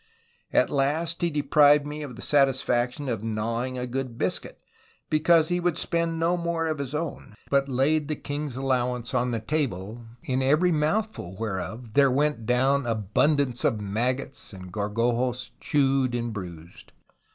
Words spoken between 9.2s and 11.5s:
the table; in every mouthful